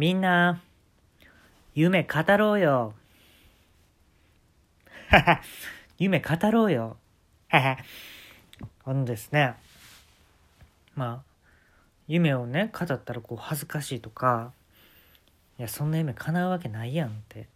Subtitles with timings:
[0.00, 0.62] みんな、
[1.74, 2.94] 夢語ろうよ。
[5.98, 6.96] 夢語ろうよ。
[7.50, 7.76] あ
[8.86, 9.56] のですね、
[10.94, 11.24] まあ、
[12.08, 14.54] 夢をね、語ったらこう恥ずかしいとか、
[15.58, 17.46] いや、そんな夢叶うわけないやんって、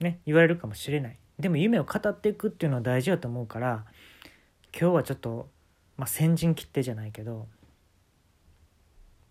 [0.00, 1.16] ね、言われるかもしれない。
[1.38, 3.84] でも夢を語っていくっていうのは大事だと思うから、
[4.72, 5.48] 今日はちょっと、
[5.96, 7.46] まあ、先陣切ってじゃないけど、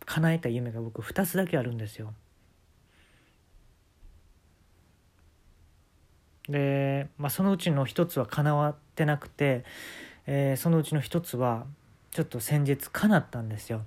[0.08, 2.14] 叶えた夢が僕2つだけあるんですよ。
[6.50, 9.66] で、まあ、そのうちの1つは叶わってなくて、
[10.26, 11.66] えーそのうちの1つは
[12.12, 13.84] ちょっと先日叶ったんですよ。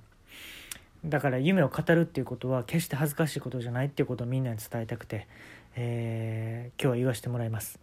[1.06, 5.26] だから夢を語るっていうことは決して恥ずかしいことじゃないっていうことをみんなに伝えたくて、
[5.74, 7.80] えー今日は言わせてもらいます。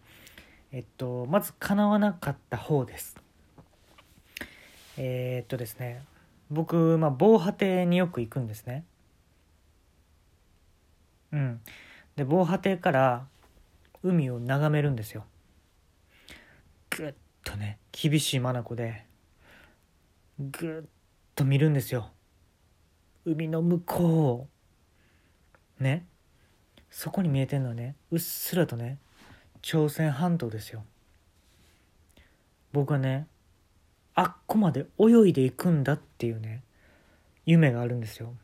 [0.70, 3.16] えっとまず叶わなかった方です。
[4.96, 6.04] えーっとですね
[6.50, 8.84] 僕、まあ、防波堤によく行くんですね。
[11.32, 11.60] うん。
[12.16, 13.26] で防波堤から
[14.02, 15.24] 海を眺めるんですよ。
[16.90, 17.14] ぐっ
[17.44, 19.04] とね厳しい眼で
[20.38, 20.88] ぐっ
[21.34, 22.10] と見るんですよ。
[23.24, 24.48] 海の向こ
[25.78, 26.06] うをね
[26.90, 28.98] そこに見えてるのはねうっすらとね
[29.60, 30.84] 朝鮮半島ですよ。
[32.72, 33.26] 僕はね
[34.18, 36.64] あっこまで泳いでいくんだっていうね
[37.46, 38.34] 夢があるんですよ。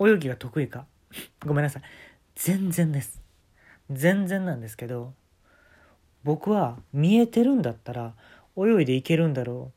[0.00, 0.86] 泳ぎが得意か？
[1.44, 1.82] ごめんなさい。
[2.34, 3.22] 全然です。
[3.90, 5.12] 全然なんですけど
[6.24, 8.14] 僕は見えてるんだったら
[8.56, 9.70] 泳いでいけるんだろ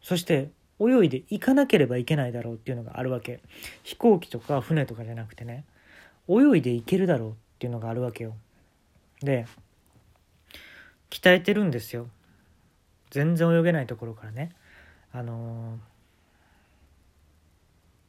[0.00, 0.06] う。
[0.06, 3.42] そして泳いで行かなければいけないだろうっていうのがあるわけ。
[3.82, 5.66] 飛行機とか船とかじゃなくてね。
[6.30, 8.34] 泳いで行けるだろうっていうのがあるわけよ。
[9.20, 9.44] で
[11.12, 12.08] 鍛えてるんですよ。
[13.10, 14.50] 全然泳げないところからね。
[15.12, 15.92] あのー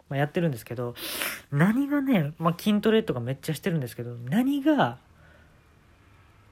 [0.09, 0.95] まあ、やってるんですけど
[1.51, 4.99] 何がね、まあ、筋トレとかめっちゃしてるんですけど何が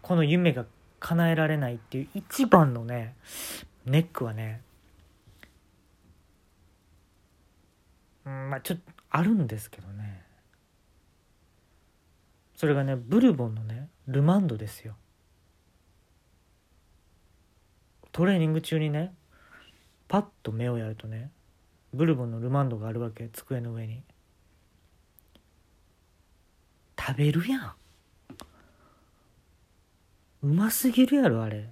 [0.02, 0.66] この夢が
[1.00, 3.16] 叶えられないっていう一番のね
[3.86, 4.62] ネックはね
[8.25, 10.22] うんまあちょっとあるんですけどね。
[12.56, 14.96] それがねブルボンのねルマンドですよ。
[18.12, 19.14] トレーニング中にね
[20.08, 21.32] パッと目をやるとね
[21.94, 24.04] ブルボンのルマンドがあるわけ机の上に。
[27.00, 27.74] 食べるやん。
[30.44, 31.68] うますぎるやろあれ。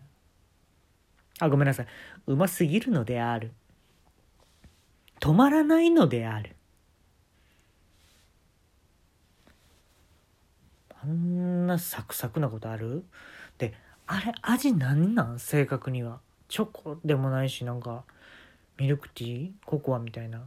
[1.40, 1.88] あごめんなさい。
[2.28, 3.52] うますぎるのである。
[5.20, 6.56] 止まらないのである。
[11.02, 13.06] あんなサクサクなことある？
[13.58, 13.74] で
[14.08, 15.40] あれ味何なん？
[15.40, 16.20] 正確には。
[16.50, 18.04] チョコでもないしなんか
[18.78, 19.52] ミルクティー？
[19.66, 20.42] ココアみたいな。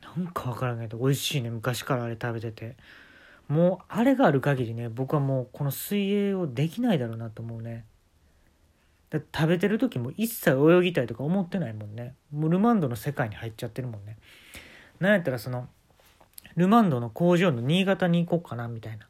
[0.00, 1.50] なんかわからんけど美味しいね。
[1.50, 2.76] 昔からあれ食べてて。
[3.48, 7.84] もうあれがある限りね僕はもうこの水泳をできないだろうなと思うね。
[9.10, 12.14] だ食べてる時も一切泳ぎたいとか思ってないもんね。
[12.30, 14.18] もうルマンドの世界に入っちゃってるもんね。
[15.00, 15.66] なんやったらその
[16.56, 19.08] ルマンドの工場の新潟に行こうかなみたいな。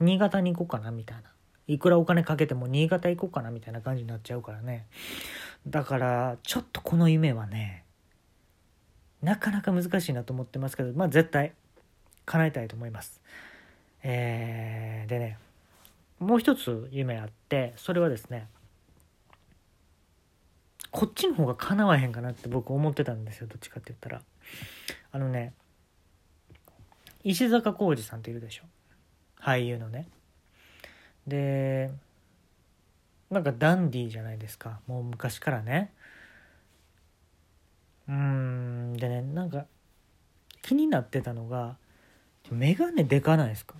[0.00, 1.33] 新潟に行こうかなみたいな。
[1.66, 4.86] いくらお金かけても新潟行こうかなみたいな感じになっちゃうからね。
[5.66, 7.84] だからちょっとこの夢はね
[9.22, 11.52] なかなか難しいなと思ってますけどまあ絶対
[12.26, 13.20] 叶えたいと思います。
[14.02, 15.38] えー、でね
[16.18, 18.48] もう一つ夢あってそれはですね
[20.90, 24.22] こっちの方が叶わへんかなって僕思ってたんですよどっちかって言ったら。
[25.12, 25.54] あのね
[27.22, 28.64] 石坂浩二さんっているでしょ。
[29.40, 30.06] 俳優のね。
[31.26, 31.90] で
[33.30, 34.80] なんかダンディーじゃないですか。
[34.86, 35.92] もう昔からね。
[38.06, 39.66] うんでねなんか
[40.62, 41.76] 気になってたのが
[42.50, 43.74] 眼鏡でかないですか？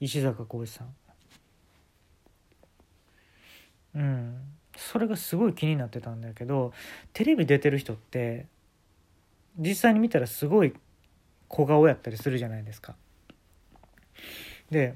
[0.00, 0.94] 石坂浩二さん。
[3.94, 4.36] うん。
[4.76, 6.72] それがすごい気になってたんだけど
[7.12, 8.46] テレビ出てる人って
[9.58, 10.72] 実際に見たらすごい
[11.48, 12.94] 小顔やったりするじゃないですか。
[14.70, 14.94] で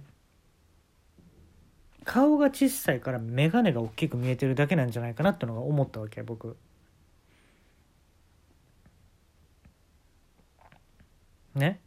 [2.05, 6.57] 顔が小さいから眼鏡が大きく見えてるだけなんじゃないかなってのが思ったわけ僕。
[11.55, 11.81] ね？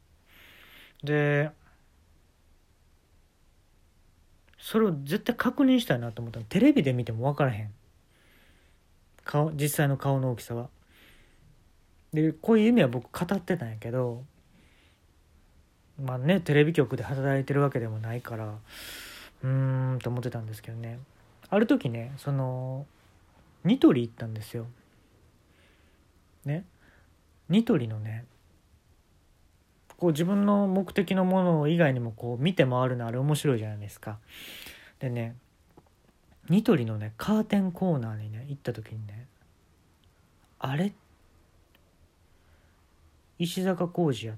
[1.03, 1.51] で
[4.57, 7.73] それを絶対確認したいなと思ったテレビで見ても分からへん。
[9.23, 10.69] 顔実際の顔の大きさは。
[12.13, 14.23] でこういう夢は僕語ってたんやけど
[16.03, 18.55] まあねテレビ局で働いてるわけでもないから
[19.43, 20.99] うーんと思ってたんですけどね。
[21.49, 22.85] ある時ねその
[23.63, 24.65] ニトリ行ったんですよ。
[26.43, 26.65] ね？
[27.49, 28.25] ニトリのね
[29.97, 34.17] こう自分の目的のもの以外にもこう見て回るのあれ面白いじゃないですか。
[34.99, 35.35] でね
[36.49, 39.27] ニトリのねカーテンコーナーにね行った時にね
[40.59, 40.91] あれ？
[43.39, 44.35] 石坂浩二や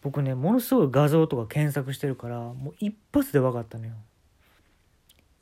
[0.00, 3.94] 僕ねものすごい画像とか検索してるからもう一発で分かったのよ。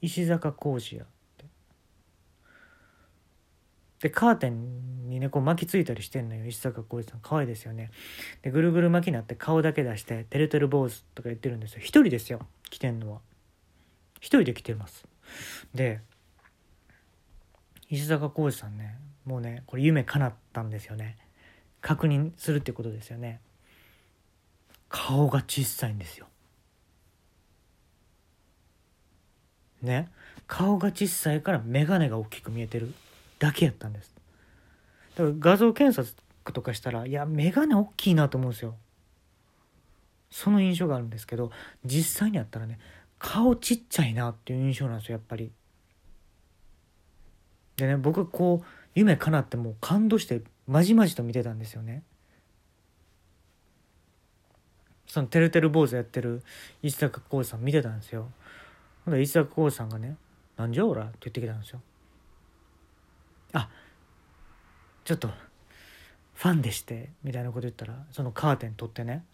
[0.01, 1.07] 石坂浩二やっ
[1.37, 1.45] て。
[4.01, 6.47] でカーテンにねこう巻きついたりしてんのよ。
[6.47, 7.21] 石坂浩二さん。
[7.21, 7.91] 可愛いですよね。
[8.43, 11.81] でぐるぐる巻きになって顔だけ出して「てるてる坊主」とか言ってるんですよ。
[11.81, 12.41] 一人ですよ。
[12.71, 13.21] 着てんのは。
[14.19, 15.07] 一人で着てます。
[15.75, 16.01] で
[17.89, 21.17] 石坂浩二さんねもうねこれ夢叶ったんですよね。
[21.81, 23.41] 確認するってことですよね。
[24.89, 26.27] 顔が小さいんですよ。
[29.83, 30.09] ね？
[30.47, 32.95] 顔が小さいから眼鏡が大きく見えてる
[33.39, 34.15] だけやったんです。
[35.17, 38.77] だから画像検索とかしたらいや眼鏡大きいなと思うんですよ。
[40.31, 41.51] その印象があるんですけど
[41.85, 42.79] 実際にやったらね
[43.19, 45.53] 顔ちっちゃいなっていう印象なんですよやっぱり。
[47.77, 52.03] でね僕こう夢叶ってもう感動してまじまじと見てたんですよね。
[55.07, 56.43] そのてるてる坊主やってる
[56.83, 58.31] 石坂浩二さん見てたんですよ。
[59.05, 60.17] ほんで石坂浩二さんがね
[60.57, 61.81] 「なんじゃおら」って言ってきたんですよ
[63.53, 63.71] あ
[65.05, 65.29] ちょっと
[66.35, 69.25] ファンでしてみたいなこと言ったらそのカーテン取ってね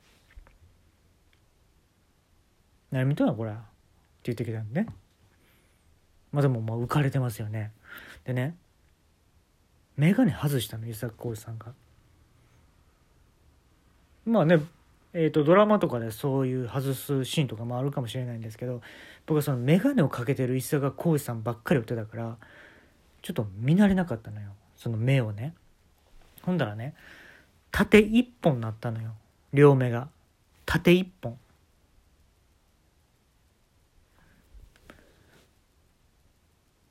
[2.92, 3.60] 「何見とんやこれ」って
[4.24, 4.88] 言ってきたんでね。
[6.32, 7.72] まあでもまあ浮かれてますよね。
[8.24, 8.56] でね
[9.96, 11.74] 眼鏡外したの伊坂浩二さんが。
[14.24, 14.58] まあね
[15.14, 18.81] えーと、ドラマとかでそういう外すシーンとかもあるかもしれないんですけど
[19.26, 22.37] 僕はその眼鏡をかけてる石坂浩二さんばっかり追ってたから
[23.20, 24.49] ちょっと見慣れなかったのよ。
[24.76, 25.55] その目をね。
[26.43, 26.94] ほんだらね
[27.70, 29.12] 縦一本なったのよ。
[29.53, 30.09] 両目が。
[30.67, 31.38] 縦一本。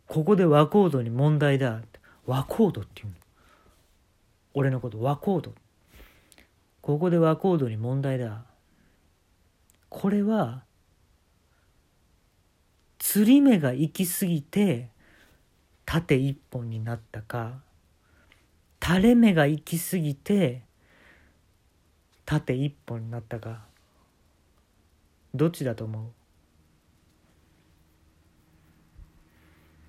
[0.08, 1.82] ここで和コードに問題だ
[2.26, 3.14] 和コードっていうの。
[4.54, 5.54] 俺のこと和コード
[6.82, 8.44] ここで和コードに問題だ。
[9.90, 10.64] これは
[12.98, 14.90] 釣り目が行き過ぎて
[15.86, 17.60] 縦一本になったか
[18.82, 20.64] 垂れ目が行き過ぎて
[22.26, 23.66] 縦一本になったか。
[25.34, 26.12] どっちだと思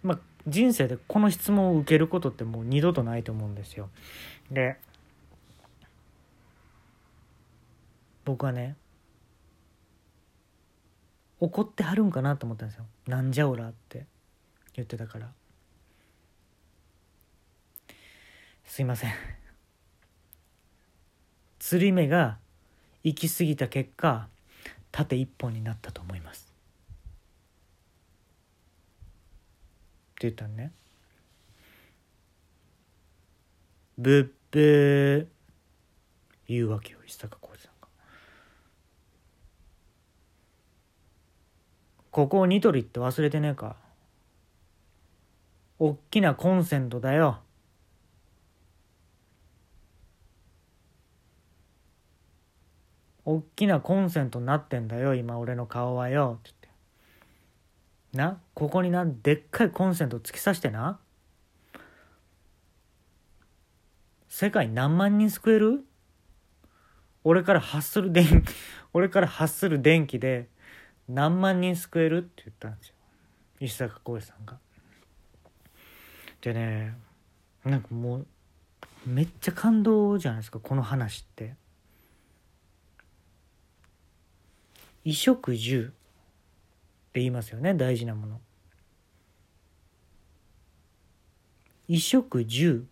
[0.04, 0.06] う？
[0.06, 3.88] まあ人生でこの質問を受けることってもう二度とないと思うんですよ。
[4.50, 4.76] で
[8.32, 8.76] 僕はね
[11.38, 14.06] 怒ってはるんかなと思ったんですよ「なんじゃおら」って
[14.72, 15.30] 言ってたから。
[18.64, 19.12] すいません。
[21.58, 22.38] 釣り目が
[23.04, 24.28] 行き過ぎた結果
[24.92, 26.54] 縦一本になったと思います。
[30.12, 30.72] って言ったのね。
[33.98, 35.42] ブッブー。
[36.52, 37.88] 言うわけよ石坂浩二さんが
[42.12, 43.74] ここをニトリって忘れてねえか。
[45.78, 47.38] おっきなコンセントだよ。
[53.24, 56.38] おっきなコンセントになってんだよ今俺の顔はよ。
[56.40, 56.74] って言っ
[58.12, 58.18] て。
[58.18, 58.40] な？
[58.52, 59.06] ここにな？
[59.06, 61.00] でっかいコンセント突き刺してな？
[64.28, 65.84] 世界何万人救える？
[67.24, 68.52] 俺から発する電気
[68.92, 70.48] 俺から発する電気で
[71.08, 72.94] 何万人救えるって言ったんですよ
[73.60, 74.58] 石坂浩二さんが。
[76.40, 76.94] でね
[77.64, 78.26] なんかもう
[79.06, 81.54] めっちゃ感動じゃないですかこの話って。
[85.04, 85.88] 衣食住っ
[87.12, 88.40] て言いますよね大事なもの。
[91.86, 92.86] 衣食住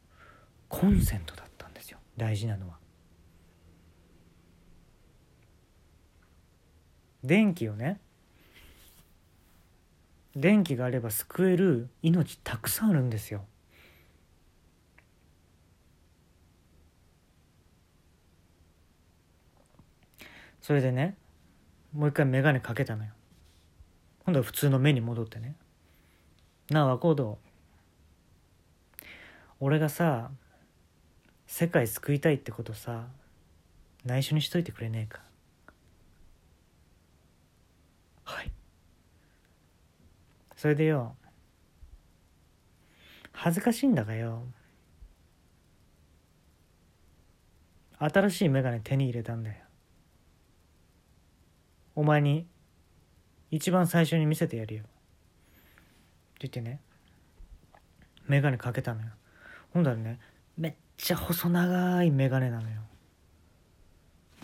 [0.69, 2.80] コンセントだったんですよ大事なのは。
[7.25, 8.01] 電気をね
[10.37, 13.45] 電気があれば救える命たくさんあるんですよ。
[20.61, 21.17] それでね
[21.93, 23.11] もう一回眼鏡かけたのよ。
[24.25, 25.57] 今度は普通の目に戻ってね。
[26.71, 27.39] なあ和光堂
[29.59, 30.31] 俺がさ
[31.47, 33.09] 世界救いたいってことさ
[34.05, 35.21] 内緒にしといてくれねえか
[38.31, 38.53] はい。
[40.57, 41.17] それでよ
[43.33, 44.43] 恥ずかしいんだがよ
[47.99, 49.57] 新しい眼鏡手に入れたんだよ。
[51.95, 52.47] お前に
[53.51, 54.83] 一番最初に見せてやるよ。
[54.83, 56.81] って言ってね
[58.27, 59.09] 眼鏡かけたのよ。
[59.75, 60.19] ほんだらね
[60.57, 62.81] めっちゃ細長い眼鏡なのよ。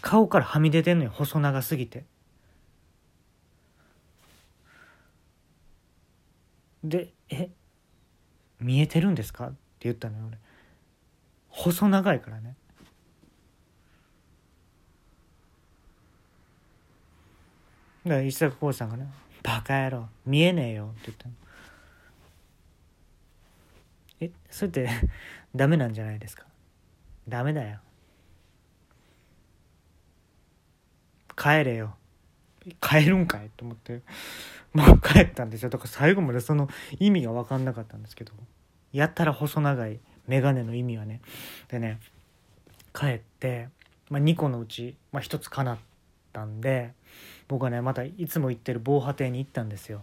[0.02, 2.04] 顔からはみ出てんのよ細長すぎて。
[6.88, 7.50] で「え
[8.60, 10.38] 見えてるんですか?」って言ったのよ俺。
[11.48, 12.54] 細長いからね。
[18.04, 19.08] だから石坂浩二さんがね
[19.42, 21.34] 「バカ野郎見えねえよ」って言ったの。
[24.20, 24.88] えそれって
[25.54, 26.46] ダメなんじゃないですか？
[27.28, 27.80] ダメだよ。
[31.36, 31.96] 帰れよ。
[32.80, 34.02] 帰るんかいと思って。
[34.76, 35.70] もう帰ったんですよ。
[35.70, 36.68] だから最後までその
[36.98, 38.32] 意味が分かんなかったんですけど。
[38.92, 41.20] やったら細長い眼鏡の意味はね。
[41.68, 42.00] でね
[42.94, 43.68] 帰って、
[44.10, 45.78] まあ、2個のうち、まあ、1つ叶っ
[46.32, 46.92] たんで
[47.48, 50.02] 僕はねまたいつも行ってる防波堤に行ったんですよ。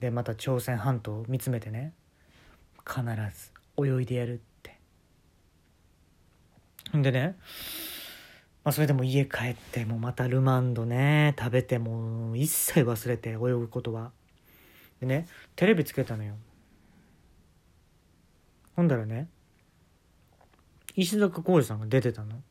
[0.00, 1.92] でまた朝鮮半島を見つめてね
[2.86, 3.52] 必ず
[3.82, 4.78] 泳いでやるって。
[6.96, 7.36] んでね
[8.66, 14.10] まあ、それでも家帰ってもまたルマンドね食べても一切忘れて泳ぐことは。
[15.00, 16.34] でねテレビつけたのよ。
[18.74, 19.28] ほんだらね
[20.96, 22.42] 石坂浩二さんが出てたの。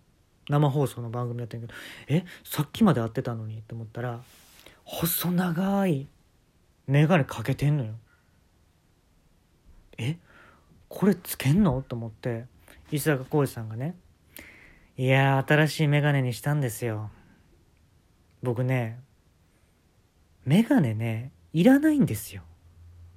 [0.48, 1.74] 生放送の番組やってんけど
[2.08, 4.22] えさっきまで会ってたのにって思ったら
[4.86, 6.08] 細長い
[6.88, 7.94] 眼鏡かけてんのよ。
[9.98, 10.18] え
[10.88, 11.82] これつけんの？
[11.82, 12.46] と思って
[12.90, 13.98] 石坂浩二さんがね
[14.98, 17.12] いやー、新しいメガネにしたんですよ。
[18.42, 19.00] 僕ね、
[20.46, 22.44] メガネね、いらないんですよ。